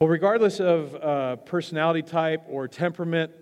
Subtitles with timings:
[0.00, 3.32] Well, regardless of uh, personality type or temperament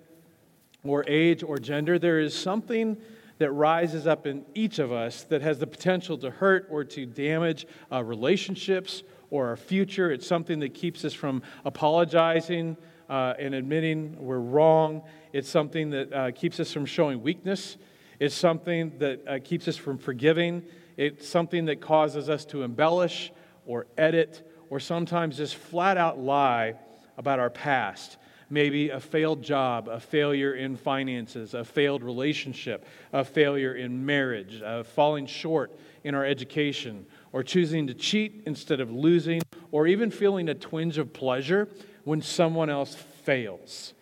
[0.82, 2.96] or age or gender, there is something
[3.38, 7.06] that rises up in each of us that has the potential to hurt or to
[7.06, 10.10] damage uh, relationships or our future.
[10.10, 12.76] It's something that keeps us from apologizing
[13.08, 15.02] uh, and admitting we're wrong.
[15.32, 17.76] It's something that uh, keeps us from showing weakness.
[18.18, 20.64] It's something that uh, keeps us from forgiving.
[20.96, 23.30] It's something that causes us to embellish
[23.64, 26.74] or edit or sometimes just flat out lie
[27.16, 28.16] about our past.
[28.50, 34.62] Maybe a failed job, a failure in finances, a failed relationship, a failure in marriage,
[34.62, 40.10] uh, falling short in our education, or choosing to cheat instead of losing, or even
[40.10, 41.68] feeling a twinge of pleasure
[42.04, 43.92] when someone else fails.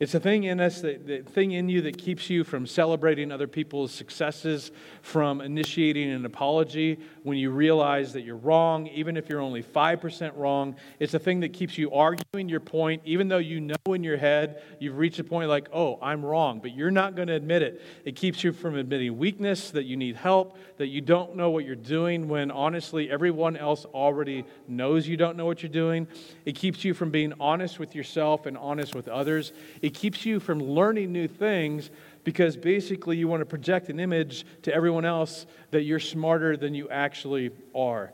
[0.00, 3.48] It's a thing in us, the thing in you that keeps you from celebrating other
[3.48, 4.70] people's successes,
[5.02, 10.36] from initiating an apology when you realize that you're wrong, even if you're only 5%
[10.36, 10.76] wrong.
[11.00, 14.16] It's a thing that keeps you arguing your point, even though you know in your
[14.16, 17.62] head you've reached a point like, oh, I'm wrong, but you're not going to admit
[17.62, 17.82] it.
[18.04, 21.64] It keeps you from admitting weakness, that you need help, that you don't know what
[21.64, 26.06] you're doing when honestly everyone else already knows you don't know what you're doing.
[26.44, 29.52] It keeps you from being honest with yourself and honest with others.
[29.90, 31.90] Keeps you from learning new things
[32.24, 36.74] because basically you want to project an image to everyone else that you're smarter than
[36.74, 38.12] you actually are.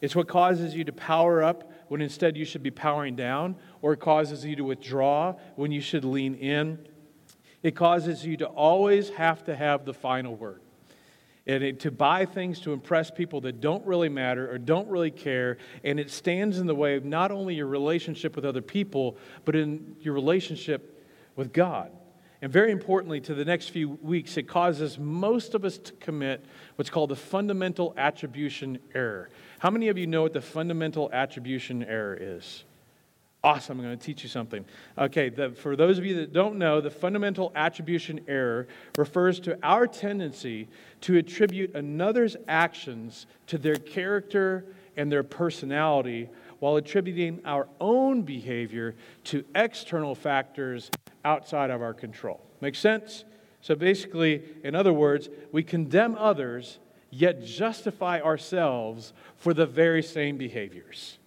[0.00, 3.92] It's what causes you to power up when instead you should be powering down, or
[3.92, 6.86] it causes you to withdraw when you should lean in.
[7.62, 10.60] It causes you to always have to have the final word.
[11.48, 15.12] And it, to buy things to impress people that don't really matter or don't really
[15.12, 15.58] care.
[15.84, 19.54] And it stands in the way of not only your relationship with other people, but
[19.54, 20.95] in your relationship
[21.36, 21.92] with God.
[22.42, 26.44] And very importantly, to the next few weeks, it causes most of us to commit
[26.76, 29.30] what's called the fundamental attribution error.
[29.58, 32.64] How many of you know what the fundamental attribution error is?
[33.42, 34.64] Awesome, I'm going to teach you something.
[34.98, 38.66] Okay, the, for those of you that don't know, the fundamental attribution error
[38.98, 40.68] refers to our tendency
[41.02, 44.66] to attribute another's actions to their character
[44.96, 46.28] and their personality
[46.58, 48.94] while attributing our own behavior
[49.24, 50.90] to external factors
[51.26, 52.40] outside of our control.
[52.60, 53.24] Make sense?
[53.60, 56.78] So basically, in other words, we condemn others
[57.10, 61.18] yet justify ourselves for the very same behaviors.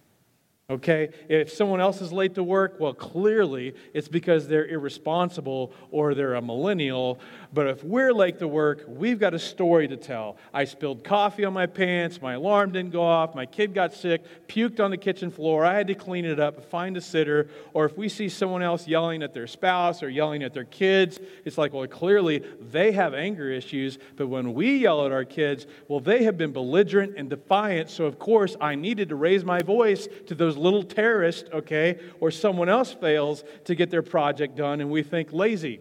[0.70, 1.10] Okay?
[1.28, 6.34] If someone else is late to work, well, clearly it's because they're irresponsible or they're
[6.34, 7.18] a millennial.
[7.52, 10.36] But if we're late to work, we've got a story to tell.
[10.54, 14.22] I spilled coffee on my pants, my alarm didn't go off, my kid got sick,
[14.46, 17.48] puked on the kitchen floor, I had to clean it up, find a sitter.
[17.74, 21.18] Or if we see someone else yelling at their spouse or yelling at their kids,
[21.44, 23.98] it's like, well, clearly they have anger issues.
[24.14, 27.90] But when we yell at our kids, well, they have been belligerent and defiant.
[27.90, 32.30] So, of course, I needed to raise my voice to those little terrorist, okay, or
[32.30, 35.80] someone else fails to get their project done, and we think lazy,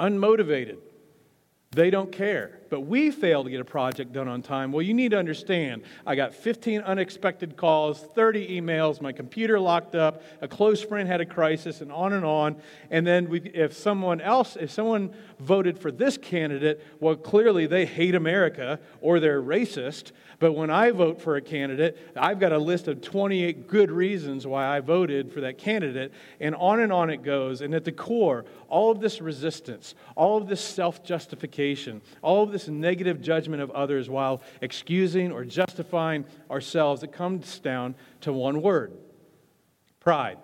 [0.00, 0.78] unmotivated.
[1.72, 2.59] They don't care.
[2.70, 4.70] But we fail to get a project done on time.
[4.70, 9.96] Well, you need to understand I got 15 unexpected calls, 30 emails, my computer locked
[9.96, 12.56] up, a close friend had a crisis, and on and on.
[12.90, 17.84] And then we, if someone else, if someone voted for this candidate, well, clearly they
[17.84, 20.12] hate America or they're racist.
[20.38, 24.46] But when I vote for a candidate, I've got a list of 28 good reasons
[24.46, 27.60] why I voted for that candidate, and on and on it goes.
[27.60, 32.52] And at the core, all of this resistance, all of this self justification, all of
[32.52, 38.62] this negative judgment of others while excusing or justifying ourselves, it comes down to one
[38.62, 38.92] word
[40.00, 40.38] pride.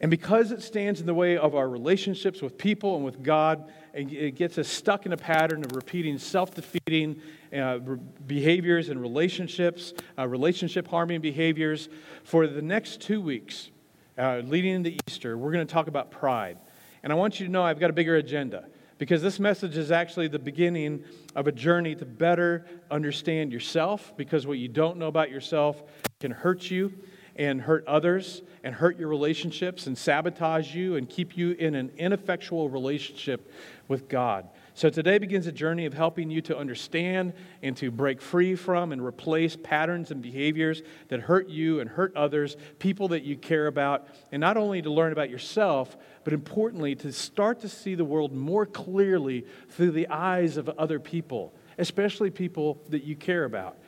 [0.00, 3.70] And because it stands in the way of our relationships with people and with God,
[3.94, 7.22] it gets us stuck in a pattern of repeating self defeating
[7.56, 7.78] uh,
[8.26, 11.88] behaviors and relationships, uh, relationship harming behaviors.
[12.24, 13.70] For the next two weeks,
[14.18, 16.58] uh, leading into Easter, we're going to talk about pride.
[17.02, 18.66] And I want you to know I've got a bigger agenda
[18.98, 24.46] because this message is actually the beginning of a journey to better understand yourself because
[24.46, 25.82] what you don't know about yourself
[26.20, 26.92] can hurt you
[27.36, 31.90] and hurt others and hurt your relationships and sabotage you and keep you in an
[31.98, 33.52] ineffectual relationship
[33.88, 34.48] with God.
[34.76, 37.32] So today begins a journey of helping you to understand
[37.62, 42.14] and to break free from and replace patterns and behaviors that hurt you and hurt
[42.14, 46.94] others, people that you care about, and not only to learn about yourself, but importantly,
[46.96, 52.28] to start to see the world more clearly through the eyes of other people, especially
[52.28, 53.78] people that you care about.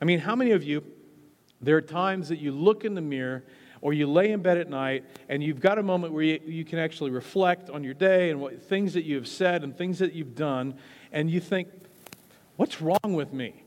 [0.00, 0.82] I mean, how many of you,
[1.60, 3.44] there are times that you look in the mirror
[3.80, 6.64] or you lay in bed at night and you've got a moment where you, you
[6.64, 9.98] can actually reflect on your day and what, things that you have said and things
[9.98, 10.74] that you've done,
[11.12, 11.68] and you think,
[12.56, 13.62] what's wrong with me?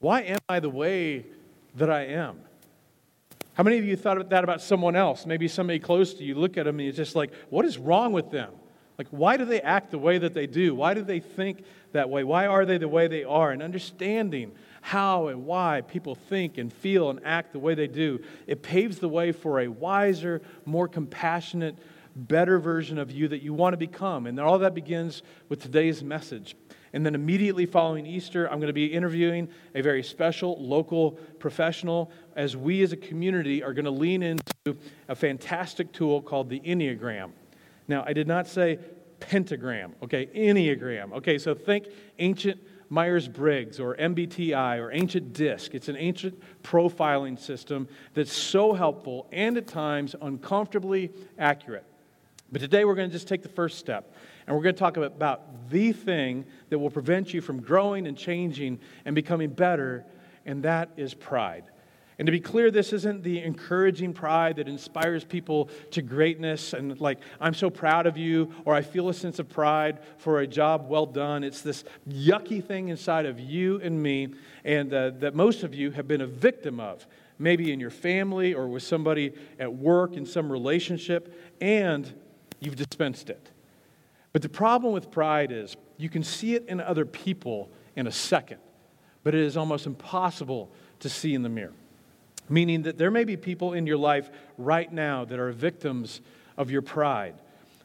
[0.00, 1.26] Why am I the way
[1.76, 2.40] that I am?
[3.54, 5.26] How many of you thought about that about someone else?
[5.26, 8.12] Maybe somebody close to you, look at them and it's just like, what is wrong
[8.12, 8.52] with them?
[8.98, 10.74] Like, why do they act the way that they do?
[10.74, 12.22] Why do they think that way?
[12.22, 13.50] Why are they the way they are?
[13.50, 14.52] And understanding
[14.84, 18.98] how and why people think and feel and act the way they do, it paves
[18.98, 21.78] the way for a wiser, more compassionate,
[22.14, 24.26] better version of you that you want to become.
[24.26, 26.54] And all that begins with today's message.
[26.92, 32.12] And then immediately following Easter, I'm going to be interviewing a very special local professional
[32.36, 34.76] as we as a community are going to lean into
[35.08, 37.30] a fantastic tool called the Enneagram.
[37.88, 38.78] Now, I did not say
[39.18, 40.26] pentagram, okay?
[40.26, 41.14] Enneagram.
[41.14, 41.86] Okay, so think
[42.18, 45.74] ancient Myers Briggs or MBTI or ancient DISC.
[45.74, 51.84] It's an ancient profiling system that's so helpful and at times uncomfortably accurate.
[52.52, 54.14] But today we're going to just take the first step.
[54.46, 58.16] And we're going to talk about the thing that will prevent you from growing and
[58.16, 60.04] changing and becoming better,
[60.44, 61.64] and that is pride.
[62.18, 67.00] And to be clear, this isn't the encouraging pride that inspires people to greatness and,
[67.00, 70.46] like, I'm so proud of you, or I feel a sense of pride for a
[70.46, 71.42] job well done.
[71.42, 74.28] It's this yucky thing inside of you and me,
[74.64, 77.04] and uh, that most of you have been a victim of,
[77.36, 82.12] maybe in your family or with somebody at work in some relationship, and
[82.60, 83.50] you've dispensed it.
[84.32, 88.12] But the problem with pride is you can see it in other people in a
[88.12, 88.58] second,
[89.24, 90.70] but it is almost impossible
[91.00, 91.72] to see in the mirror.
[92.48, 96.20] Meaning that there may be people in your life right now that are victims
[96.56, 97.34] of your pride.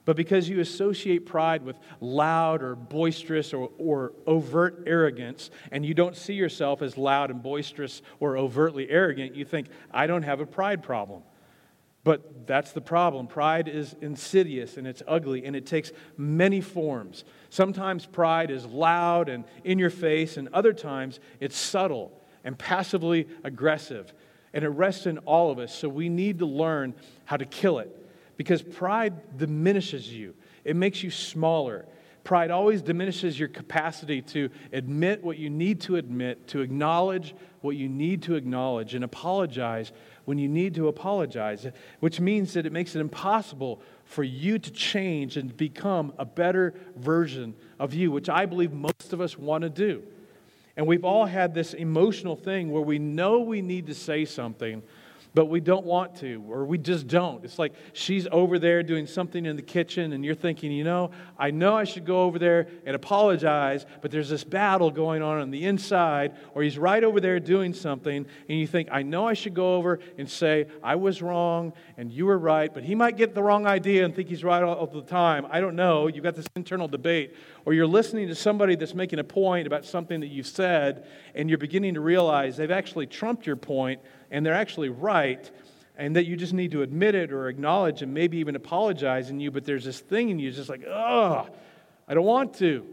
[0.06, 5.94] But because you associate pride with loud or boisterous or, or overt arrogance, and you
[5.94, 10.40] don't see yourself as loud and boisterous or overtly arrogant, you think, I don't have
[10.40, 11.22] a pride problem.
[12.04, 13.28] But that's the problem.
[13.28, 17.24] Pride is insidious and it's ugly and it takes many forms.
[17.50, 23.28] Sometimes pride is loud and in your face, and other times it's subtle and passively
[23.44, 24.12] aggressive.
[24.54, 25.74] And it rests in all of us.
[25.74, 27.96] So we need to learn how to kill it
[28.38, 31.86] because pride diminishes you, it makes you smaller.
[32.24, 37.76] Pride always diminishes your capacity to admit what you need to admit, to acknowledge what
[37.76, 39.92] you need to acknowledge, and apologize
[40.26, 41.66] when you need to apologize,
[42.02, 46.74] which means that it makes it impossible for you to change and become a better
[46.96, 50.04] version of you, which I believe most of us want to do.
[50.80, 54.82] And we've all had this emotional thing where we know we need to say something,
[55.34, 57.44] but we don't want to, or we just don't.
[57.46, 61.12] It's like she's over there doing something in the kitchen, and you're thinking, you know,
[61.38, 65.40] I know I should go over there and apologize, but there's this battle going on
[65.40, 69.28] on the inside, or he's right over there doing something, and you think, I know
[69.28, 72.96] I should go over and say, I was wrong and you were right, but he
[72.96, 75.46] might get the wrong idea and think he's right all the time.
[75.50, 76.08] I don't know.
[76.08, 77.36] You've got this internal debate.
[77.66, 81.50] Or you're listening to somebody that's making a point about something that you've said, and
[81.50, 85.50] you're beginning to realize they've actually trumped your point and they're actually right,
[85.98, 89.40] and that you just need to admit it or acknowledge and maybe even apologize in
[89.40, 91.48] you, but there's this thing in you just like, oh,
[92.08, 92.86] I don't want to.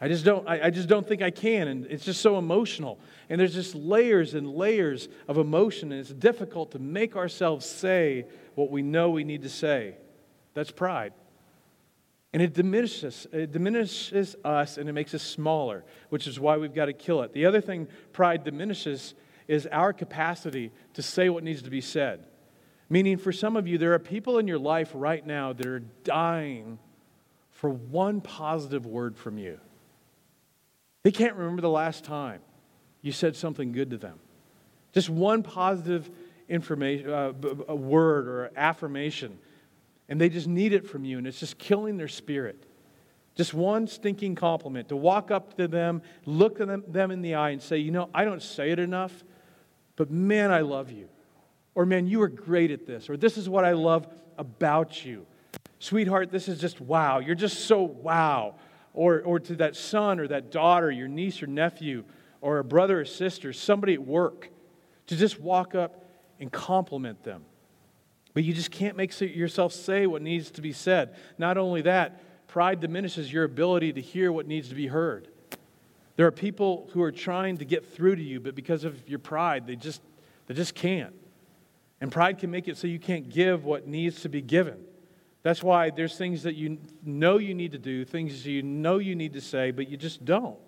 [0.00, 1.68] I just don't, I, I just don't think I can.
[1.68, 2.98] And it's just so emotional.
[3.30, 8.26] And there's just layers and layers of emotion, and it's difficult to make ourselves say
[8.56, 9.94] what we know we need to say.
[10.54, 11.12] That's pride.
[12.32, 16.74] And it diminishes, it diminishes us and it makes us smaller, which is why we've
[16.74, 17.32] got to kill it.
[17.32, 19.14] The other thing pride diminishes
[19.52, 22.24] is our capacity to say what needs to be said.
[22.88, 25.80] Meaning, for some of you, there are people in your life right now that are
[26.04, 26.78] dying
[27.50, 29.60] for one positive word from you.
[31.02, 32.40] They can't remember the last time
[33.02, 34.18] you said something good to them.
[34.94, 36.10] Just one positive
[36.48, 37.34] information, uh,
[37.68, 39.38] a word or affirmation,
[40.08, 42.64] and they just need it from you, and it's just killing their spirit.
[43.34, 47.50] Just one stinking compliment to walk up to them, look them, them in the eye,
[47.50, 49.24] and say, You know, I don't say it enough,
[50.02, 51.08] but man, I love you.
[51.76, 53.08] Or man, you are great at this.
[53.08, 55.26] Or this is what I love about you.
[55.78, 57.20] Sweetheart, this is just wow.
[57.20, 58.56] You're just so wow.
[58.94, 62.02] Or, or to that son or that daughter, your niece or nephew,
[62.40, 64.50] or a brother or sister, somebody at work,
[65.06, 66.04] to just walk up
[66.40, 67.44] and compliment them.
[68.34, 71.14] But you just can't make yourself say what needs to be said.
[71.38, 75.28] Not only that, pride diminishes your ability to hear what needs to be heard.
[76.16, 79.18] There are people who are trying to get through to you, but because of your
[79.18, 80.02] pride, they just,
[80.46, 81.14] they just can't.
[82.00, 84.84] And pride can make it so you can't give what needs to be given.
[85.42, 89.14] That's why there's things that you know you need to do, things you know you
[89.14, 90.58] need to say, but you just don't.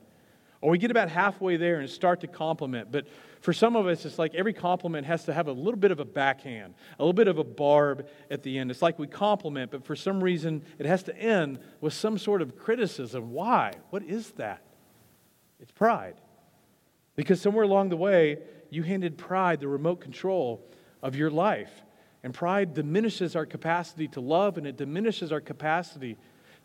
[0.61, 2.91] Or we get about halfway there and start to compliment.
[2.91, 3.07] But
[3.43, 6.01] for some of us, it's like every compliment has to have a little bit of
[6.01, 8.71] a backhand, a little bit of a barb at the end.
[8.71, 12.41] It's like we compliment, but for some reason, it has to end with some sort
[12.41, 13.33] of criticism.
[13.33, 13.73] Why?
[13.91, 14.63] What is that?
[15.61, 16.21] It's pride.
[17.17, 18.39] Because somewhere along the way,
[18.71, 20.65] you handed pride the remote control
[21.03, 21.83] of your life.
[22.23, 26.17] And pride diminishes our capacity to love and it diminishes our capacity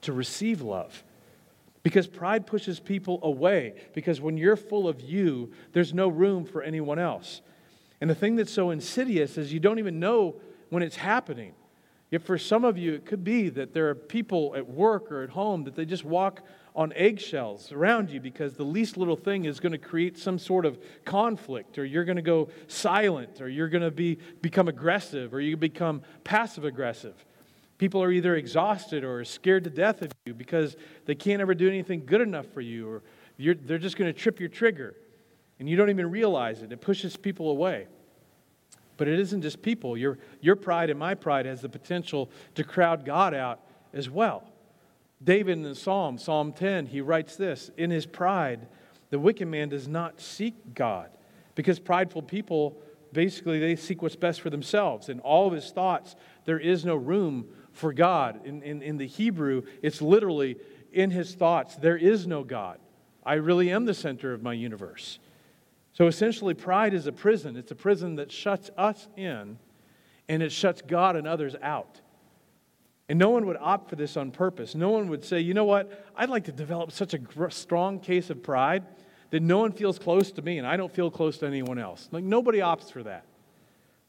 [0.01, 1.03] to receive love.
[1.83, 3.75] Because pride pushes people away.
[3.93, 7.41] Because when you're full of you, there's no room for anyone else.
[8.01, 10.35] And the thing that's so insidious is you don't even know
[10.69, 11.53] when it's happening.
[12.11, 15.23] Yet for some of you, it could be that there are people at work or
[15.23, 16.41] at home that they just walk
[16.75, 20.65] on eggshells around you because the least little thing is going to create some sort
[20.65, 25.33] of conflict, or you're going to go silent, or you're going to be, become aggressive,
[25.33, 27.25] or you become passive aggressive.
[27.77, 31.67] People are either exhausted or scared to death of you because they can't ever do
[31.67, 33.03] anything good enough for you, or
[33.37, 34.95] they're just going to trip your trigger,
[35.59, 36.71] and you don't even realize it.
[36.71, 37.87] It pushes people away.
[38.97, 39.95] But it isn't just people.
[39.95, 43.61] Your, your pride and my pride has the potential to crowd God out
[43.93, 44.43] as well.
[45.23, 48.67] David in the Psalm, Psalm 10, he writes this In his pride,
[49.09, 51.09] the wicked man does not seek God.
[51.55, 52.77] Because prideful people,
[53.11, 55.09] basically, they seek what's best for themselves.
[55.09, 58.45] In all of his thoughts, there is no room for God.
[58.45, 60.57] In, in, in the Hebrew, it's literally
[60.93, 62.79] in his thoughts, there is no God.
[63.23, 65.19] I really am the center of my universe.
[65.93, 67.57] So essentially, pride is a prison.
[67.57, 69.57] It's a prison that shuts us in
[70.29, 71.99] and it shuts God and others out.
[73.09, 74.75] And no one would opt for this on purpose.
[74.75, 78.29] No one would say, you know what, I'd like to develop such a strong case
[78.29, 78.85] of pride
[79.31, 82.07] that no one feels close to me and I don't feel close to anyone else.
[82.11, 83.25] Like nobody opts for that.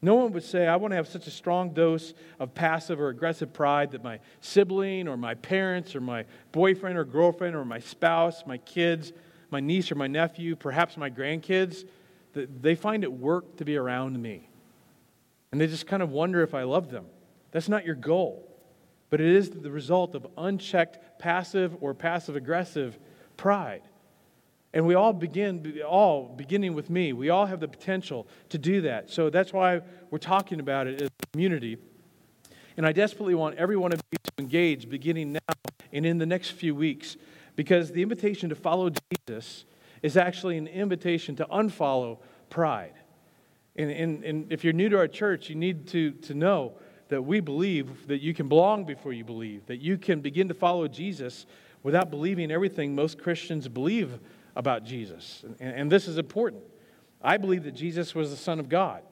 [0.02, 3.08] No one would say, I want to have such a strong dose of passive or
[3.08, 7.80] aggressive pride that my sibling or my parents or my boyfriend or girlfriend or my
[7.80, 9.12] spouse, my kids,
[9.50, 11.84] my niece or my nephew, perhaps my grandkids,
[12.32, 14.48] they find it work to be around me.
[15.52, 17.06] And they just kind of wonder if I love them.
[17.50, 18.46] That's not your goal.
[19.10, 22.98] But it is the result of unchecked passive or passive aggressive
[23.36, 23.82] pride.
[24.72, 28.82] And we all begin, all beginning with me, we all have the potential to do
[28.82, 29.10] that.
[29.10, 31.76] So that's why we're talking about it as a community.
[32.76, 35.54] And I desperately want every one of you to engage beginning now
[35.92, 37.16] and in the next few weeks
[37.56, 38.90] because the invitation to follow
[39.28, 39.64] Jesus
[40.02, 42.94] is actually an invitation to unfollow pride.
[43.76, 46.74] And, and, and if you're new to our church, you need to, to know
[47.10, 50.54] that we believe that you can belong before you believe, that you can begin to
[50.54, 51.46] follow Jesus
[51.82, 54.18] without believing everything most Christians believe
[54.56, 55.44] about Jesus.
[55.60, 56.62] And, and this is important.
[57.22, 59.02] I believe that Jesus was the Son of God.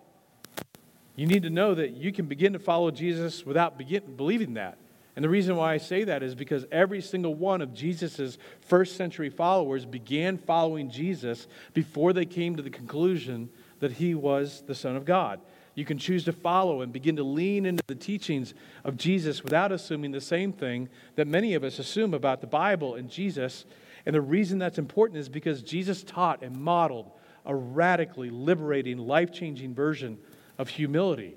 [1.17, 4.79] You need to know that you can begin to follow Jesus without begin, believing that.
[5.17, 8.97] And the reason why I say that is because every single one of Jesus' first
[8.97, 13.51] century followers began following Jesus before they came to the conclusion
[13.81, 15.41] that he was the Son of God.
[15.79, 19.71] You can choose to follow and begin to lean into the teachings of Jesus without
[19.71, 23.65] assuming the same thing that many of us assume about the Bible and Jesus.
[24.05, 27.13] And the reason that's important is because Jesus taught and modeled
[27.47, 30.19] a radically liberating, life changing version
[30.59, 31.37] of humility.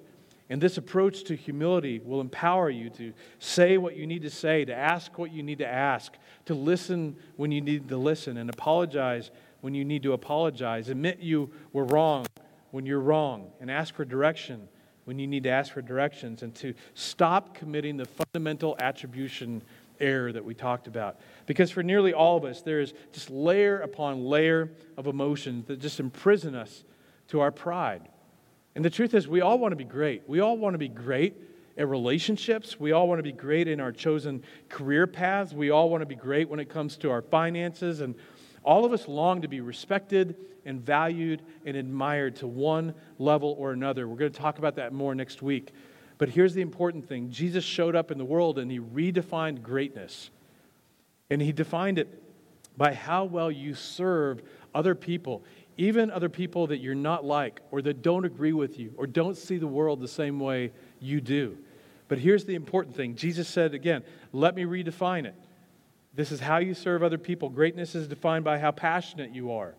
[0.50, 4.66] And this approach to humility will empower you to say what you need to say,
[4.66, 8.50] to ask what you need to ask, to listen when you need to listen, and
[8.50, 9.30] apologize
[9.60, 10.90] when you need to apologize.
[10.90, 12.26] Admit you were wrong
[12.72, 14.68] when you're wrong, and ask for direction
[15.06, 19.62] when you need to ask for directions, and to stop committing the fundamental attribution
[20.00, 21.20] error that we talked about.
[21.46, 25.80] Because for nearly all of us, there is just layer upon layer of emotions that
[25.80, 26.84] just imprison us
[27.30, 28.10] to our pride.
[28.76, 30.24] And the truth is, we all want to be great.
[30.28, 31.36] We all want to be great
[31.78, 32.80] at relationships.
[32.80, 35.54] We all want to be great in our chosen career paths.
[35.54, 38.02] We all want to be great when it comes to our finances.
[38.02, 38.16] And
[38.64, 43.72] all of us long to be respected and valued and admired to one level or
[43.72, 44.08] another.
[44.08, 45.72] We're going to talk about that more next week.
[46.18, 50.30] But here's the important thing Jesus showed up in the world and he redefined greatness.
[51.30, 52.22] And he defined it
[52.78, 54.42] by how well you serve
[54.74, 55.44] other people
[55.82, 59.38] even other people that you're not like or that don't agree with you or don't
[59.38, 61.58] see the world the same way you do.
[62.08, 65.36] But here's the important thing Jesus said again, let me redefine it.
[66.14, 67.50] This is how you serve other people.
[67.50, 69.76] Greatness is defined by how passionate you are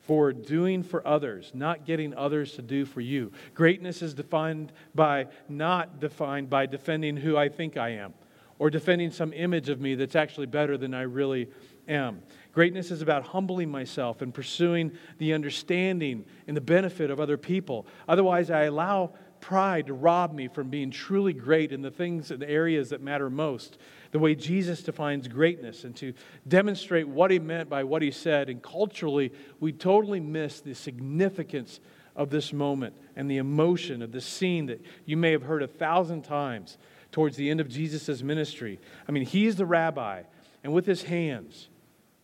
[0.00, 3.30] for doing for others, not getting others to do for you.
[3.54, 8.14] Greatness is defined by not defined by defending who I think I am
[8.58, 11.48] or defending some image of me that's actually better than I really
[11.86, 12.22] am.
[12.52, 17.86] Greatness is about humbling myself and pursuing the understanding and the benefit of other people.
[18.08, 22.42] Otherwise, I allow pride to rob me from being truly great in the things and
[22.42, 23.78] areas that matter most.
[24.10, 26.14] The way Jesus defines greatness and to
[26.46, 28.48] demonstrate what he meant by what he said.
[28.48, 31.80] And culturally, we totally miss the significance
[32.16, 35.68] of this moment and the emotion of the scene that you may have heard a
[35.68, 36.78] thousand times
[37.12, 38.80] towards the end of Jesus' ministry.
[39.08, 40.22] I mean, he's the rabbi,
[40.64, 41.68] and with his hands,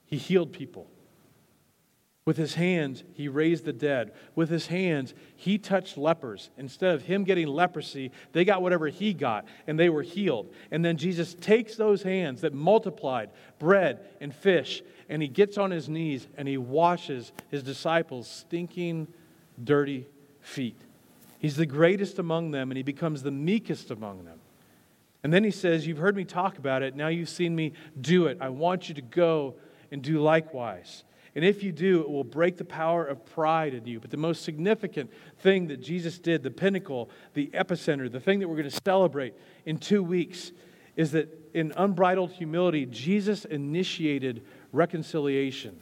[0.07, 0.87] he healed people.
[2.27, 4.13] With his hands, he raised the dead.
[4.35, 6.49] With his hands, he touched lepers.
[6.57, 10.51] Instead of him getting leprosy, they got whatever he got, and they were healed.
[10.71, 13.29] And then Jesus takes those hands that multiplied
[13.59, 19.07] bread and fish, and he gets on his knees and he washes his disciples' stinking,
[19.63, 20.07] dirty
[20.41, 20.81] feet.
[21.39, 24.39] He's the greatest among them, and he becomes the meekest among them.
[25.23, 26.97] And then he says, You've heard me talk about it.
[26.97, 28.39] Now you've seen me do it.
[28.41, 29.57] I want you to go
[29.93, 31.05] and do likewise.
[31.35, 33.99] And if you do, it will break the power of pride in you.
[33.99, 35.11] But the most significant
[35.41, 39.35] thing that Jesus did, the pinnacle, the epicenter, the thing that we're going to celebrate
[39.67, 40.53] in two weeks,
[40.97, 45.81] is that in unbridled humility, Jesus initiated reconciliation.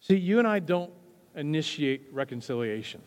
[0.00, 0.92] See, you and I don't
[1.36, 3.02] initiate reconciliation.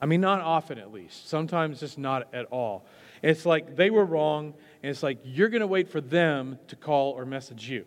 [0.00, 1.28] I mean, not often at least.
[1.28, 2.86] Sometimes just not at all.
[3.22, 6.76] It's like they were wrong, and it's like you're going to wait for them to
[6.76, 7.84] call or message you.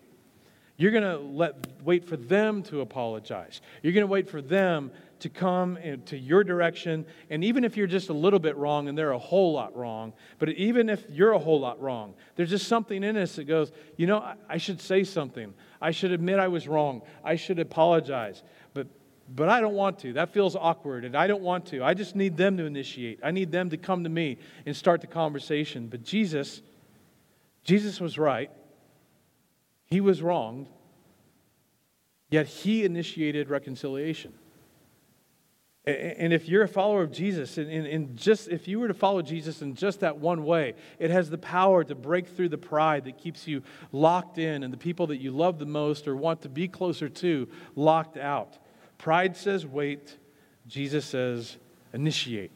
[0.77, 3.61] You're going to let wait for them to apologize.
[3.81, 7.05] You're going to wait for them to come to your direction.
[7.31, 10.13] And even if you're just a little bit wrong and they're a whole lot wrong,
[10.37, 13.71] but even if you're a whole lot wrong, there's just something in us that goes,
[13.95, 15.51] you know, I, I should say something.
[15.81, 17.01] I should admit I was wrong.
[17.23, 18.43] I should apologize.
[18.75, 18.87] But
[19.35, 20.13] but I don't want to.
[20.13, 21.83] That feels awkward, and I don't want to.
[21.83, 23.19] I just need them to initiate.
[23.23, 25.87] I need them to come to me and start the conversation.
[25.87, 26.61] But Jesus,
[27.65, 28.49] Jesus was right.
[29.87, 30.67] He was wronged,
[32.29, 34.33] yet he initiated reconciliation.
[35.85, 39.61] And if you're a follower of Jesus, and, just if you were to follow Jesus
[39.61, 43.17] in just that one way, it has the power to break through the pride that
[43.17, 43.63] keeps you
[43.93, 47.07] locked in and the people that you love the most or want to be closer
[47.07, 48.57] to locked out.
[48.97, 50.17] Pride says wait,
[50.67, 51.55] Jesus says
[51.93, 52.51] initiate.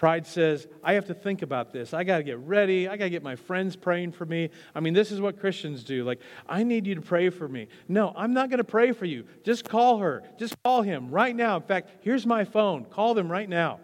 [0.00, 1.92] Pride says, I have to think about this.
[1.92, 2.88] I got to get ready.
[2.88, 4.48] I got to get my friends praying for me.
[4.74, 6.04] I mean, this is what Christians do.
[6.04, 7.68] Like, I need you to pray for me.
[7.86, 9.26] No, I'm not going to pray for you.
[9.44, 10.22] Just call her.
[10.38, 11.56] Just call him right now.
[11.56, 12.86] In fact, here's my phone.
[12.86, 13.78] Call them right now.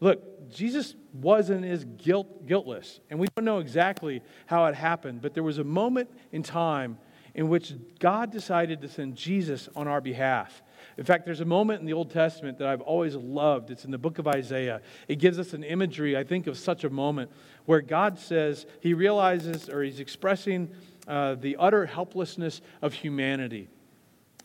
[0.00, 3.00] Look, Jesus was and is guilt, guiltless.
[3.10, 6.96] And we don't know exactly how it happened, but there was a moment in time
[7.34, 10.62] in which God decided to send Jesus on our behalf.
[10.98, 13.70] In fact, there's a moment in the Old Testament that I've always loved.
[13.70, 14.82] It's in the book of Isaiah.
[15.06, 17.30] It gives us an imagery, I think, of such a moment
[17.66, 20.68] where God says he realizes or he's expressing
[21.06, 23.68] uh, the utter helplessness of humanity.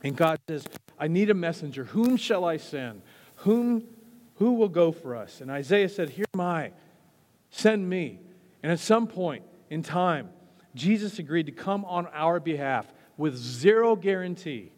[0.04, 0.68] And God says,
[1.00, 1.86] I need a messenger.
[1.86, 3.02] Whom shall I send?
[3.38, 3.84] Whom,
[4.36, 5.42] who will go for us?
[5.42, 6.72] And Isaiah said, Here am I.
[7.50, 8.20] Send me.
[8.62, 10.30] And at some point in time,
[10.76, 12.86] Jesus agreed to come on our behalf
[13.18, 14.72] with zero guarantee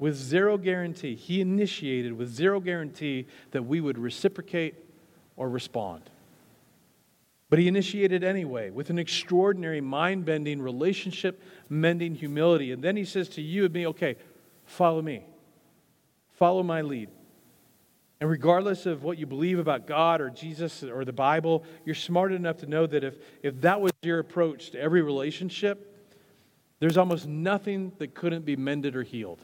[0.00, 1.14] with zero guarantee.
[1.14, 4.74] He initiated with zero guarantee that we would reciprocate
[5.36, 6.02] or respond.
[7.50, 12.72] But he initiated anyway with an extraordinary mind bending, relationship mending humility.
[12.72, 14.16] And then he says to you and me, okay,
[14.64, 15.22] follow me,
[16.32, 17.10] follow my lead.
[18.20, 22.32] And regardless of what you believe about God or Jesus or the Bible, you're smart
[22.32, 25.86] enough to know that if, if that was your approach to every relationship,
[26.78, 29.40] there's almost nothing that couldn't be mended or healed.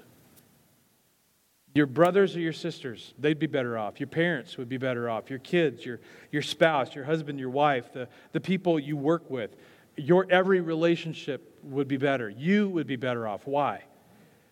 [1.76, 4.00] Your brothers or your sisters, they'd be better off.
[4.00, 5.28] Your parents would be better off.
[5.28, 9.54] Your kids, your, your spouse, your husband, your wife, the, the people you work with.
[9.94, 12.30] Your every relationship would be better.
[12.30, 13.46] You would be better off.
[13.46, 13.82] Why?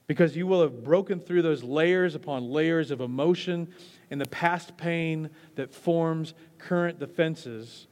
[0.07, 3.73] Because you will have broken through those layers upon layers of emotion
[4.11, 7.87] and the past pain that forms current defenses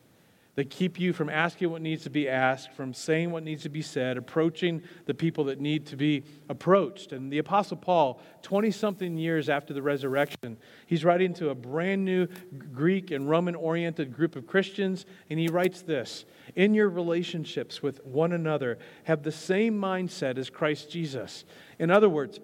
[0.54, 3.70] that keep you from asking what needs to be asked, from saying what needs to
[3.70, 7.12] be said, approaching the people that need to be approached.
[7.12, 12.04] And the Apostle Paul, 20 something years after the resurrection, he's writing to a brand
[12.04, 12.26] new
[12.72, 18.04] Greek and Roman oriented group of Christians, and he writes this In your relationships with
[18.04, 21.46] one another, have the same mindset as Christ Jesus.
[21.78, 22.40] In other words,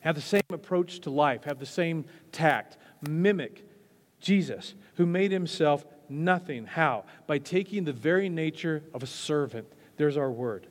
[0.00, 2.76] have the same approach to life, have the same tact,
[3.08, 3.64] mimic
[4.20, 6.66] Jesus, who made himself nothing.
[6.66, 7.04] How?
[7.26, 9.66] By taking the very nature of a servant.
[9.96, 10.66] There's our word.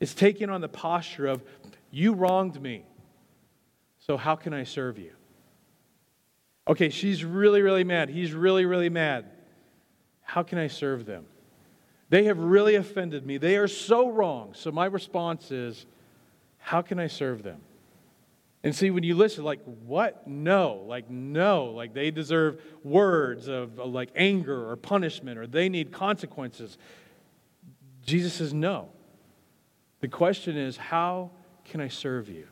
[0.00, 1.42] It's taking on the posture of,
[1.90, 2.84] you wronged me,
[3.98, 5.12] so how can I serve you?
[6.66, 8.08] Okay, she's really, really mad.
[8.08, 9.24] He's really, really mad.
[10.22, 11.24] How can I serve them?
[12.10, 13.38] They have really offended me.
[13.38, 14.52] They are so wrong.
[14.54, 15.86] So my response is,
[16.58, 17.60] how can I serve them?
[18.68, 20.26] And see, when you listen, like, what?
[20.26, 20.84] No.
[20.86, 21.72] Like, no.
[21.74, 26.76] Like, they deserve words of, uh, like anger or punishment or they need consequences.
[28.04, 28.90] Jesus says, no.
[30.00, 31.30] The question is, how
[31.64, 32.46] can I serve you?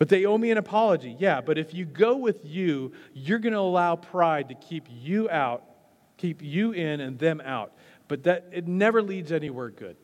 [0.00, 1.14] But they owe me an apology.
[1.16, 5.30] Yeah, but if you go with you, you're going to allow pride to keep you
[5.30, 5.62] out,
[6.16, 7.72] keep you in and them out.
[8.08, 9.96] But that it never leads anywhere good.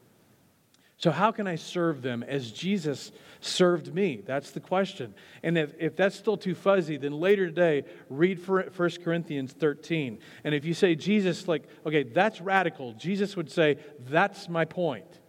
[1.04, 3.12] So, how can I serve them as Jesus
[3.42, 4.22] served me?
[4.24, 5.12] That's the question.
[5.42, 8.70] And if, if that's still too fuzzy, then later today, read 1
[9.04, 10.18] Corinthians 13.
[10.44, 13.76] And if you say, Jesus, like, okay, that's radical, Jesus would say,
[14.08, 15.20] that's my point.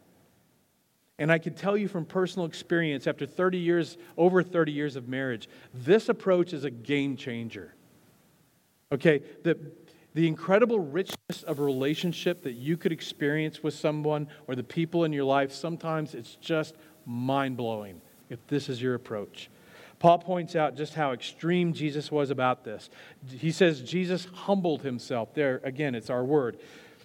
[1.20, 5.10] And I can tell you from personal experience, after 30 years, over 30 years of
[5.10, 7.76] marriage, this approach is a game changer.
[8.94, 9.60] Okay, the,
[10.16, 15.12] the incredible richness of relationship that you could experience with someone or the people in
[15.12, 16.74] your life, sometimes it's just
[17.06, 18.00] mind blowing
[18.30, 19.50] if this is your approach.
[20.00, 22.90] Paul points out just how extreme Jesus was about this.
[23.30, 25.34] He says Jesus humbled himself.
[25.34, 26.60] There, again, it's our word.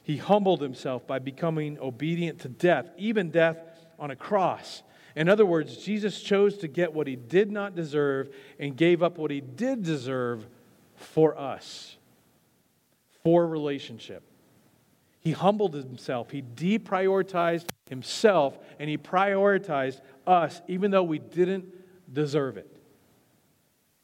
[0.04, 3.58] He humbled himself by becoming obedient to death, even death
[3.98, 4.84] on a cross.
[5.16, 9.18] In other words, Jesus chose to get what he did not deserve and gave up
[9.18, 10.46] what he did deserve
[10.94, 11.96] for us
[13.22, 14.22] for relationship.
[15.20, 16.30] He humbled himself.
[16.30, 21.66] He deprioritized himself and he prioritized us, even though we didn't
[22.12, 22.74] deserve it.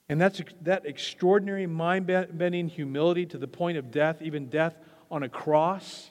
[0.08, 4.76] And that's that extraordinary mind bending humility to the point of death, even death
[5.10, 6.10] on a cross.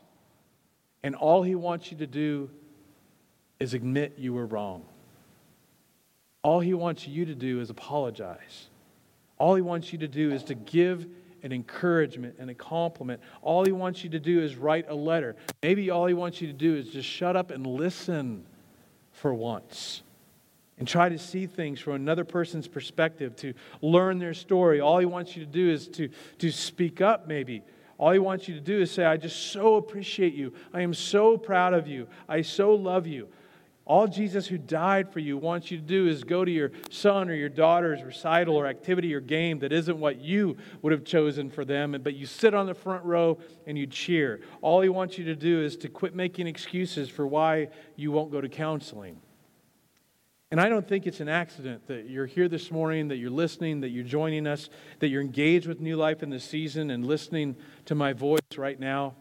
[1.03, 2.49] And all he wants you to do
[3.59, 4.85] is admit you were wrong.
[6.41, 8.69] All he wants you to do is apologize.
[9.37, 11.07] All he wants you to do is to give
[11.45, 13.21] an encouragement and a compliment.
[13.43, 15.35] All he wants you to do is write a letter.
[15.61, 18.45] Maybe all he wants you to do is just shut up and listen
[19.11, 20.01] for once
[20.79, 24.81] and try to see things from another person's perspective, to learn their story.
[24.81, 27.61] All he wants you to do is to, to speak up, maybe.
[27.97, 30.51] All he wants you to do is say, I just so appreciate you.
[30.73, 32.07] I am so proud of you.
[32.27, 33.29] I so love you.
[33.85, 37.29] All Jesus, who died for you, wants you to do is go to your son
[37.29, 41.51] or your daughter's recital or activity or game that isn't what you would have chosen
[41.51, 44.41] for them, but you sit on the front row and you cheer.
[44.61, 48.31] All he wants you to do is to quit making excuses for why you won't
[48.31, 49.21] go to counseling.
[50.49, 53.81] And I don't think it's an accident that you're here this morning, that you're listening,
[53.81, 54.69] that you're joining us,
[54.99, 58.79] that you're engaged with New Life in this season and listening to my voice right
[58.79, 59.15] now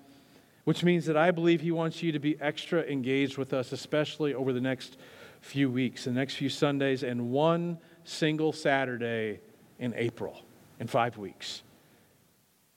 [0.64, 4.34] which means that I believe He wants you to be extra engaged with us, especially
[4.34, 4.96] over the next
[5.40, 9.40] few weeks, the next few Sundays, and one single Saturday
[9.78, 10.42] in April,
[10.80, 11.62] in five weeks.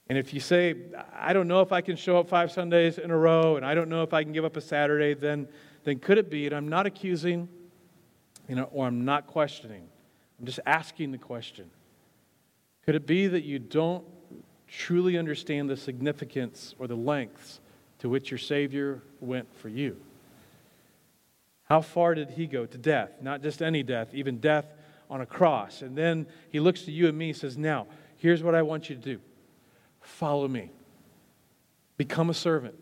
[0.10, 0.76] And if you say,
[1.14, 3.74] I don't know if I can show up five Sundays in a row, and I
[3.74, 5.48] don't know if I can give up a Saturday, then,
[5.84, 7.50] then could it be, and I'm not accusing,
[8.48, 9.84] you know, or I'm not questioning,
[10.40, 11.70] I'm just asking the question.
[12.86, 14.06] Could it be that you don't
[14.68, 17.60] truly understand the significance or the lengths
[18.00, 19.98] to which your Savior went for you.
[21.66, 22.66] How far did he go?
[22.66, 23.12] To death.
[23.22, 24.66] Not just any death, even death
[25.10, 25.82] on a cross.
[25.82, 28.90] And then he looks to you and me and says, Now, here's what I want
[28.90, 29.20] you to do
[30.02, 30.72] follow me.
[31.98, 32.76] Become a servant.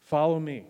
[0.00, 0.64] Follow me.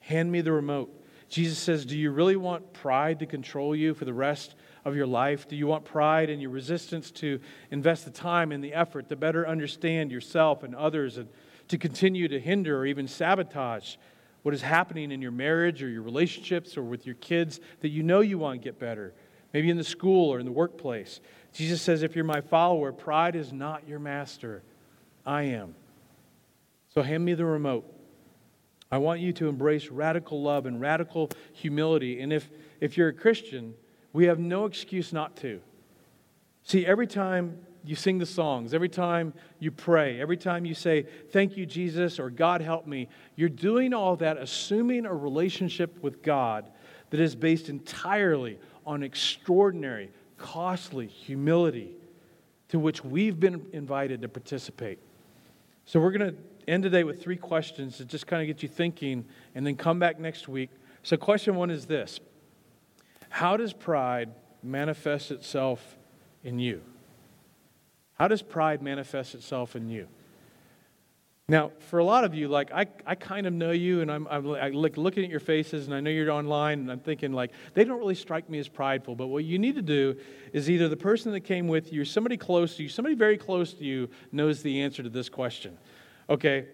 [0.00, 0.90] Hand me the remote.
[1.28, 5.06] Jesus says, Do you really want pride to control you for the rest of your
[5.06, 5.48] life?
[5.48, 9.16] Do you want pride and your resistance to invest the time and the effort to
[9.16, 11.28] better understand yourself and others and
[11.68, 13.96] to continue to hinder or even sabotage
[14.42, 18.02] what is happening in your marriage or your relationships or with your kids that you
[18.02, 19.14] know you want to get better,
[19.52, 21.20] maybe in the school or in the workplace.
[21.52, 24.62] Jesus says, If you're my follower, pride is not your master.
[25.24, 25.74] I am.
[26.88, 27.88] So hand me the remote.
[28.90, 32.20] I want you to embrace radical love and radical humility.
[32.20, 33.74] And if, if you're a Christian,
[34.12, 35.60] we have no excuse not to.
[36.64, 41.06] See, every time you sing the songs, every time you pray, every time you say,
[41.30, 46.22] Thank you, Jesus, or God help me, you're doing all that assuming a relationship with
[46.22, 46.70] God
[47.10, 51.94] that is based entirely on extraordinary, costly humility
[52.68, 54.98] to which we've been invited to participate.
[55.84, 56.36] So we're going to
[56.68, 59.98] end today with three questions to just kind of get you thinking and then come
[59.98, 60.70] back next week.
[61.02, 62.20] So, question one is this
[63.28, 64.30] How does pride
[64.62, 65.98] manifest itself
[66.44, 66.82] in you?
[68.22, 70.06] How does pride manifest itself in you?
[71.48, 74.28] Now, for a lot of you, like I, I kind of know you, and I'm,
[74.28, 77.50] I'm like looking at your faces, and I know you're online, and I'm thinking like
[77.74, 79.16] they don't really strike me as prideful.
[79.16, 80.14] But what you need to do
[80.52, 83.36] is either the person that came with you, or somebody close to you, somebody very
[83.36, 85.76] close to you knows the answer to this question.
[86.30, 86.68] Okay,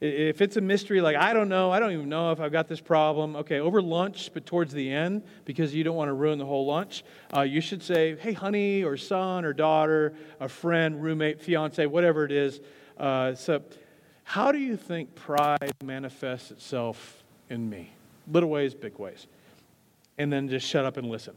[0.00, 2.68] if it's a mystery, like, I don't know, I don't even know if I've got
[2.68, 6.38] this problem, okay, over lunch, but towards the end, because you don't want to ruin
[6.38, 7.04] the whole lunch,
[7.36, 12.24] uh, you should say, hey, honey, or son, or daughter, a friend, roommate, fiance, whatever
[12.24, 12.60] it is.
[12.96, 13.62] Uh, so,
[14.24, 17.90] how do you think pride manifests itself in me?
[18.30, 19.26] Little ways, big ways.
[20.16, 21.34] And then just shut up and listen.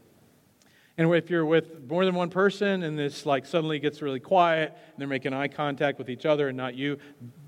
[0.96, 4.70] And if you're with more than one person and this like suddenly gets really quiet
[4.70, 6.98] and they're making eye contact with each other and not you,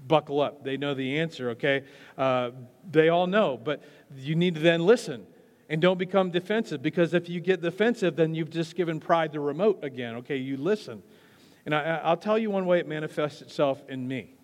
[0.06, 0.64] buckle up.
[0.64, 1.84] They know the answer, okay?
[2.16, 2.50] Uh,
[2.90, 3.82] they all know, but
[4.16, 5.26] you need to then listen
[5.68, 9.40] and don't become defensive because if you get defensive, then you've just given pride the
[9.40, 10.36] remote again, okay?
[10.36, 11.02] You listen.
[11.64, 14.34] And I, I'll tell you one way it manifests itself in me.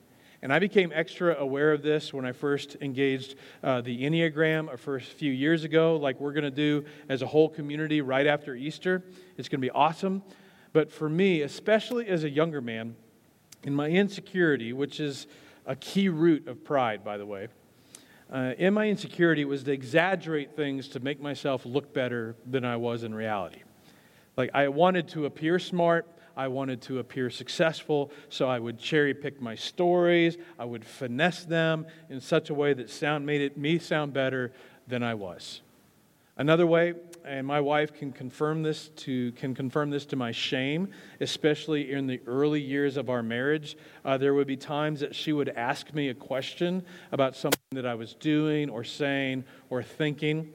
[0.42, 4.76] And I became extra aware of this when I first engaged uh, the Enneagram a
[4.76, 8.56] first few years ago, like we're going to do as a whole community right after
[8.56, 9.04] Easter.
[9.36, 10.24] It's going to be awesome.
[10.72, 12.96] But for me, especially as a younger man,
[13.62, 15.28] in my insecurity, which is
[15.66, 17.48] a key root of pride, by the way,
[18.32, 22.76] uh, in my insecurity was to exaggerate things to make myself look better than I
[22.76, 23.62] was in reality.
[24.36, 29.12] Like I wanted to appear smart, I wanted to appear successful, so I would cherry
[29.12, 30.38] pick my stories.
[30.58, 34.52] I would finesse them in such a way that sound made it me sound better
[34.86, 35.60] than I was.
[36.36, 36.94] Another way,
[37.24, 40.88] and my wife can confirm this to can confirm this to my shame,
[41.20, 43.76] especially in the early years of our marriage.
[44.04, 47.86] Uh, there would be times that she would ask me a question about something that
[47.86, 50.52] I was doing or saying or thinking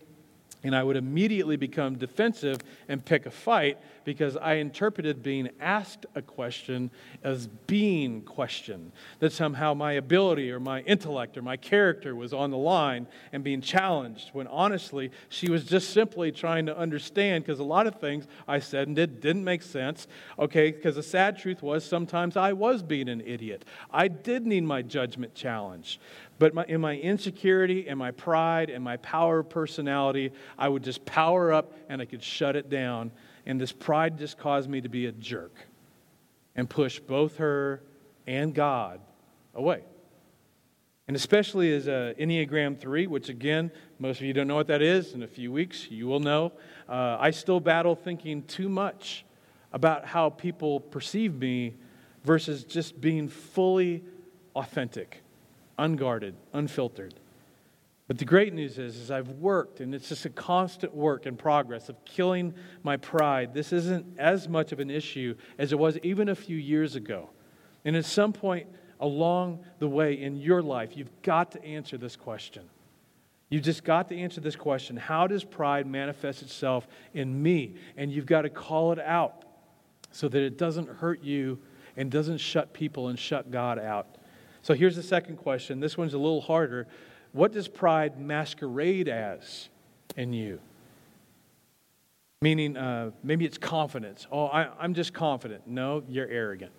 [0.68, 6.06] and I would immediately become defensive and pick a fight because I interpreted being asked
[6.14, 6.92] a question
[7.24, 8.92] as being questioned.
[9.20, 13.44] That somehow my ability or my intellect or my character was on the line and
[13.44, 18.00] being challenged, when honestly, she was just simply trying to understand because a lot of
[18.00, 20.08] things I said and did didn't make sense.
[20.38, 23.64] Okay, because the sad truth was sometimes I was being an idiot.
[23.90, 26.02] I did need my judgment challenged.
[26.40, 30.84] But my, in my insecurity and my pride and my power of personality, I would
[30.84, 33.12] just power up and I could shut it down.
[33.46, 35.56] And this pride just caused me to be a jerk
[36.56, 37.82] and push both her
[38.28, 39.00] and God
[39.56, 39.82] away.
[41.08, 44.82] And especially as a Enneagram 3, which again, most of you don't know what that
[44.82, 45.14] is.
[45.14, 46.52] In a few weeks, you will know.
[46.88, 49.26] Uh, I still battle thinking too much
[49.72, 51.76] about how people perceive me
[52.26, 54.04] versus just being fully
[54.54, 55.24] authentic
[55.78, 57.16] unguarded, unfiltered.
[58.08, 61.38] But the great news is, is I've worked, and it's just a constant work and
[61.38, 63.54] progress of killing my pride.
[63.54, 67.30] This isn't as much of an issue as it was even a few years ago.
[67.84, 68.68] And at some point
[69.00, 72.64] along the way in your life, you've got to answer this question.
[73.50, 77.76] You've just got to answer this question How does pride manifest itself in me?
[77.96, 79.46] And you've got to call it out
[80.12, 81.60] so that it doesn't hurt you
[81.96, 84.18] and doesn't shut people and shut God out.
[84.68, 85.80] So here's the second question.
[85.80, 86.88] This one's a little harder.
[87.32, 89.70] What does pride masquerade as
[90.18, 90.60] in you?
[92.42, 94.28] Meaning, uh, maybe it's confidence.
[94.30, 95.68] Oh, I, am just confident.
[95.68, 96.74] No, you're arrogant.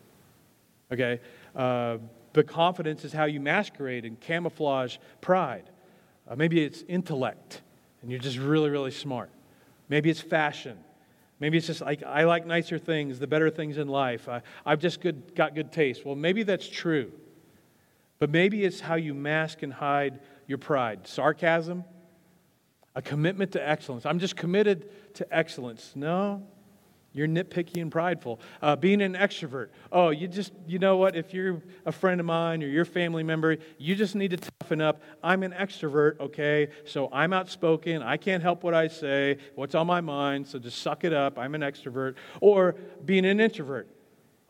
[0.92, 1.18] Okay?
[1.57, 1.96] Uh,
[2.35, 5.64] but confidence is how you masquerade and camouflage pride.
[6.29, 7.62] Uh, maybe it's intellect,
[8.03, 9.31] and you're just really, really smart.
[9.88, 10.77] Maybe it's fashion.
[11.40, 14.29] Maybe it's just like, I like nicer things, the better things in life.
[14.29, 16.05] I, I've just good, got good taste.
[16.05, 17.11] Well, maybe that's true.
[18.18, 21.07] But maybe it's how you mask and hide your pride.
[21.07, 21.85] Sarcasm,
[22.94, 24.07] a commitment to excellence.
[24.07, 25.92] I'm just committed to excellence.
[25.94, 26.42] No,
[27.12, 28.40] you're nitpicky and prideful.
[28.61, 29.68] Uh, being an extrovert.
[29.90, 31.16] Oh, you just, you know what?
[31.16, 34.81] If you're a friend of mine or your family member, you just need to toughen
[34.81, 35.00] up.
[35.22, 36.68] I'm an extrovert, okay?
[36.85, 38.02] So I'm outspoken.
[38.02, 40.46] I can't help what I say, what's on my mind.
[40.46, 41.38] So just suck it up.
[41.38, 42.14] I'm an extrovert.
[42.40, 43.88] Or being an introvert.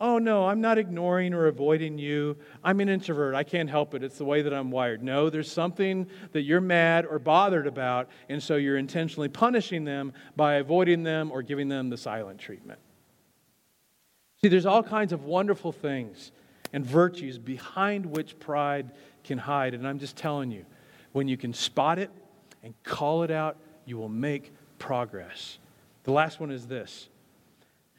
[0.01, 2.37] Oh, no, I'm not ignoring or avoiding you.
[2.63, 3.35] I'm an introvert.
[3.35, 4.01] I can't help it.
[4.01, 5.03] It's the way that I'm wired.
[5.03, 10.13] No, there's something that you're mad or bothered about, and so you're intentionally punishing them
[10.37, 12.79] by avoiding them or giving them the silent treatment.
[14.41, 16.31] See, there's all kinds of wonderful things
[16.71, 18.91] and virtues behind which pride
[19.25, 19.73] can hide.
[19.73, 20.65] And I'm just telling you,
[21.11, 22.09] when you can spot it
[22.63, 25.57] and call it out, you will make progress.
[26.03, 27.09] The last one is this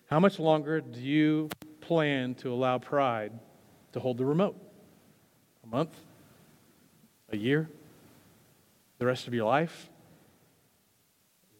[0.07, 3.33] How much longer do you plan to allow pride
[3.93, 4.57] to hold the remote?
[5.65, 5.95] A month?
[7.31, 7.69] A year?
[8.99, 9.89] The rest of your life?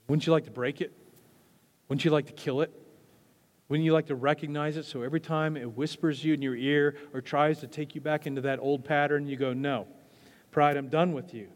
[0.09, 0.93] Wouldn't you like to break it?
[1.89, 2.73] Wouldn't you like to kill it?
[3.69, 6.97] Wouldn't you like to recognize it so every time it whispers you in your ear
[7.15, 9.87] or tries to take you back into that old pattern, you go, No,
[10.51, 11.49] pride, I'm done with you.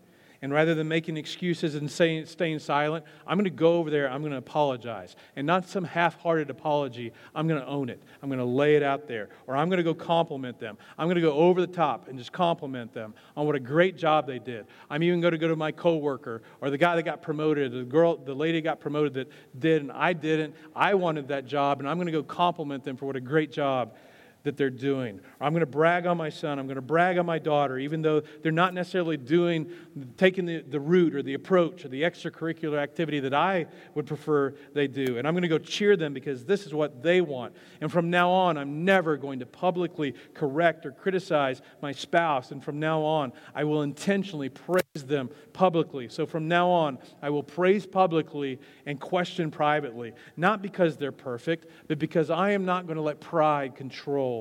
[0.44, 4.10] And rather than making excuses and saying, staying silent, I'm going to go over there,
[4.10, 5.16] I'm going to apologize.
[5.36, 7.98] And not some half hearted apology, I'm going to own it.
[8.22, 9.30] I'm going to lay it out there.
[9.46, 10.76] Or I'm going to go compliment them.
[10.98, 13.96] I'm going to go over the top and just compliment them on what a great
[13.96, 14.66] job they did.
[14.90, 17.82] I'm even going to go to my coworker or the guy that got promoted, the
[17.82, 20.54] girl, the lady got promoted that did, and I didn't.
[20.76, 23.50] I wanted that job, and I'm going to go compliment them for what a great
[23.50, 23.94] job
[24.44, 25.20] that they're doing.
[25.40, 26.58] I'm going to brag on my son.
[26.58, 29.70] I'm going to brag on my daughter, even though they're not necessarily doing,
[30.18, 34.54] taking the, the route or the approach or the extracurricular activity that I would prefer
[34.74, 35.16] they do.
[35.18, 37.54] And I'm going to go cheer them because this is what they want.
[37.80, 42.50] And from now on, I'm never going to publicly correct or criticize my spouse.
[42.50, 46.08] And from now on, I will intentionally praise them publicly.
[46.10, 50.12] So from now on, I will praise publicly and question privately.
[50.36, 54.33] Not because they're perfect, but because I am not going to let pride control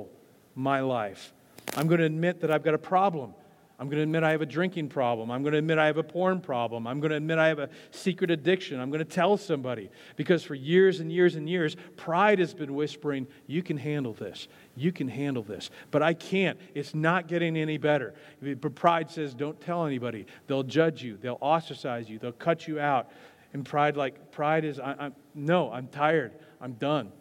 [0.55, 1.33] my life.
[1.75, 3.33] I'm going to admit that I've got a problem.
[3.79, 5.31] I'm going to admit I have a drinking problem.
[5.31, 6.85] I'm going to admit I have a porn problem.
[6.85, 8.79] I'm going to admit I have a secret addiction.
[8.79, 9.89] I'm going to tell somebody.
[10.15, 14.47] Because for years and years and years, pride has been whispering, You can handle this.
[14.75, 15.71] You can handle this.
[15.89, 16.59] But I can't.
[16.75, 18.13] It's not getting any better.
[18.41, 20.27] But pride says, Don't tell anybody.
[20.47, 23.09] They'll judge you, they'll ostracize you, they'll cut you out.
[23.53, 26.31] And pride, like, pride is, I, I'm, No, I'm tired.
[26.61, 27.11] I'm done.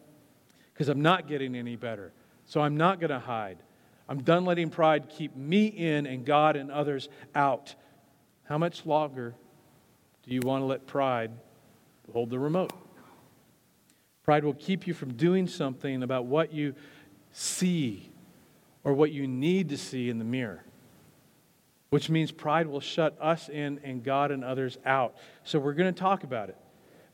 [0.73, 2.13] Because I'm not getting any better.
[2.53, 3.57] So I'm not going to hide.
[4.11, 7.75] I'm done letting pride keep me in and God and others out.
[8.45, 9.35] How much longer
[10.23, 11.31] do you want to let pride
[12.13, 12.75] hold the remote?
[14.23, 16.75] Pride will keep you from doing something about what you
[17.33, 18.11] see
[18.85, 20.63] or what you need to see in the mirror,
[21.89, 25.17] which means pride will shut us in and God and others out.
[25.43, 26.59] So we're going to talk about it,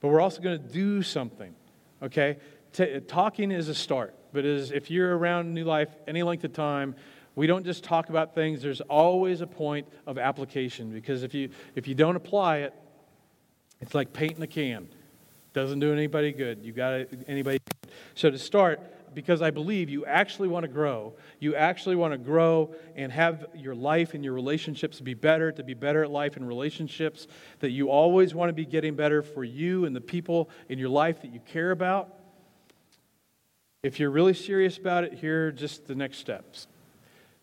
[0.00, 1.54] but we're also going to do something,
[2.02, 2.38] okay?
[2.72, 6.52] T- talking is a start but is if you're around New Life any length of
[6.52, 6.94] time,
[7.34, 8.62] we don't just talk about things.
[8.62, 12.74] There's always a point of application because if you if you don't apply it,
[13.80, 14.88] it's like painting a can.
[15.52, 16.64] Doesn't do anybody good.
[16.64, 17.58] You got anybody.
[18.14, 18.80] So to start,
[19.14, 21.14] because I believe you actually want to grow.
[21.40, 25.62] You actually want to grow and have your life and your relationships be better, to
[25.62, 27.26] be better at life and relationships,
[27.60, 30.88] that you always want to be getting better for you and the people in your
[30.88, 32.14] life that you care about.
[33.88, 36.66] If you're really serious about it, here are just the next steps.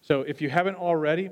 [0.03, 1.31] So if you haven't already,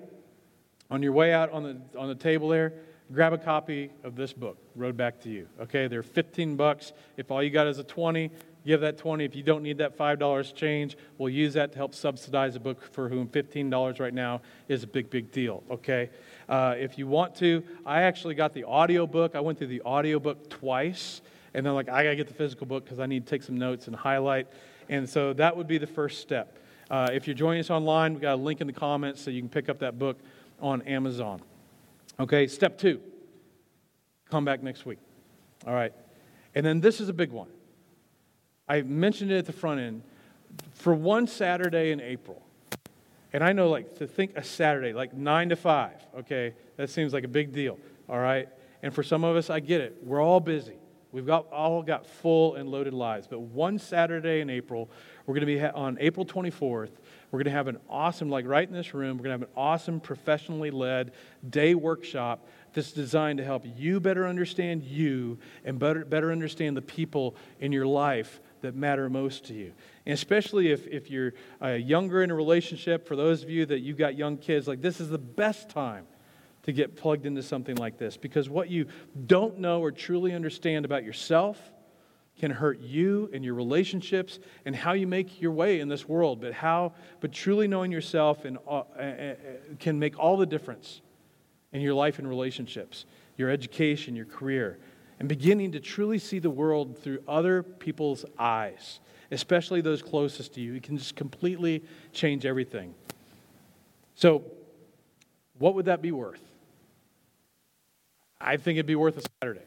[0.90, 2.74] on your way out on the, on the table there,
[3.14, 5.48] grab a copy of this book, Road Back to You.
[5.62, 6.94] Okay, they're 15 bucks.
[7.16, 8.32] If all you got is a 20,
[8.66, 9.24] give that 20.
[9.24, 12.82] If you don't need that $5 change, we'll use that to help subsidize a book
[12.82, 15.62] for whom $15 right now is a big, big deal.
[15.70, 16.10] Okay,
[16.50, 19.36] uh, if you want to, I actually got the audio book.
[19.36, 21.22] I went through the audio book twice,
[21.54, 23.60] and then like I gotta get the physical book because I need to take some
[23.60, 24.48] notes and highlight.
[24.90, 26.58] And so that would be the first step.
[26.90, 29.42] Uh, if you're joining us online, we've got a link in the comments so you
[29.42, 30.20] can pick up that book
[30.60, 31.42] on Amazon.
[32.20, 33.02] Okay, step two
[34.34, 34.98] come back next week.
[35.68, 35.94] All right.
[36.56, 37.50] And then this is a big one.
[38.68, 40.02] I mentioned it at the front end.
[40.72, 42.42] For one Saturday in April,
[43.32, 47.14] and I know, like, to think a Saturday, like 9 to 5, okay, that seems
[47.14, 47.78] like a big deal,
[48.10, 48.50] all right?
[48.82, 49.98] And for some of us, I get it.
[50.04, 50.78] We're all busy.
[51.14, 53.28] We've got, all got full and loaded lives.
[53.28, 54.90] But one Saturday in April,
[55.26, 56.90] we're going to be ha- on April 24th.
[57.30, 59.50] We're going to have an awesome, like right in this room, we're going to have
[59.50, 61.12] an awesome professionally led
[61.48, 66.82] day workshop that's designed to help you better understand you and better, better understand the
[66.82, 69.72] people in your life that matter most to you.
[70.08, 73.82] And especially if, if you're uh, younger in a relationship, for those of you that
[73.82, 76.08] you've got young kids, like this is the best time
[76.64, 78.18] to get plugged into something like this.
[78.18, 78.88] Because what you
[79.26, 81.60] don't know or truly understand about yourself
[82.40, 86.42] can hurt you and your relationships and how you make your way in this world.
[86.42, 89.34] But how but truly knowing yourself and uh, uh, uh,
[89.80, 91.02] can make all the difference
[91.72, 94.78] in your life and relationships your education your career
[95.20, 99.00] and beginning to truly see the world through other people's eyes
[99.34, 100.76] especially those closest to you.
[100.76, 102.94] It can just completely change everything.
[104.16, 104.44] So
[105.58, 106.42] what would that be worth
[108.44, 109.66] I think it'd be worth a Saturday.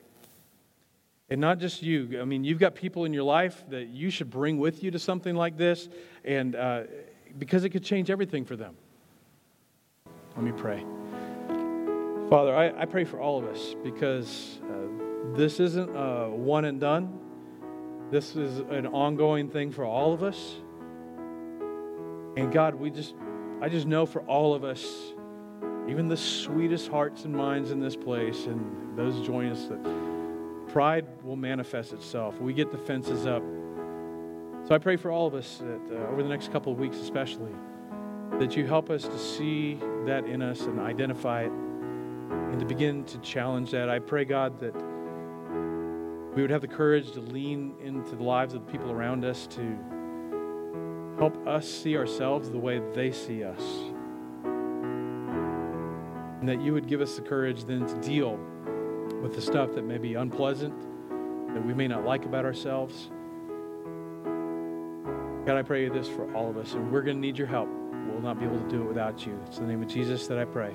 [1.30, 2.20] And not just you.
[2.20, 4.98] I mean, you've got people in your life that you should bring with you to
[4.98, 5.88] something like this,
[6.24, 6.82] and uh,
[7.38, 8.76] because it could change everything for them.
[10.36, 10.84] Let me pray.
[12.28, 16.78] Father, I, I pray for all of us because uh, this isn't a one and
[16.78, 17.18] done.
[18.10, 20.56] This is an ongoing thing for all of us.
[22.36, 23.14] And God, we just,
[23.60, 24.84] I just know for all of us,
[25.88, 29.79] even the sweetest hearts and minds in this place and those join us that
[30.68, 32.40] pride will manifest itself.
[32.40, 33.42] We get the fences up.
[34.66, 36.96] So I pray for all of us that uh, over the next couple of weeks,
[36.96, 37.53] especially,
[38.40, 43.05] that you help us to see that in us and identify it and to begin
[43.05, 43.88] to challenge that.
[43.88, 44.75] I pray, God, that
[46.35, 49.46] we would have the courage to lean into the lives of the people around us
[49.46, 49.79] to
[51.17, 53.63] help us see ourselves the way they see us
[56.47, 58.38] and that you would give us the courage then to deal
[59.21, 60.73] with the stuff that may be unpleasant,
[61.53, 63.11] that we may not like about ourselves.
[65.44, 67.49] God, I pray you this for all of us, and we're going to need your
[67.49, 67.69] help.
[67.69, 69.37] We'll not be able to do it without you.
[69.49, 70.73] It's in the name of Jesus that I pray.